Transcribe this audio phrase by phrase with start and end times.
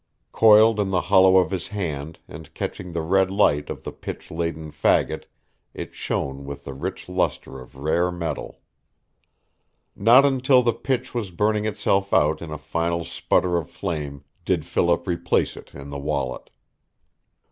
[0.31, 4.31] Coiled in the hollow of his hand and catching the red light of the pitch
[4.31, 5.25] laden fagot
[5.75, 8.61] it shone with the rich luster of rare metal.
[9.95, 14.65] Not until the pitch was burning itself out in a final sputter of flame did
[14.65, 16.49] Philip replace it in the wallet.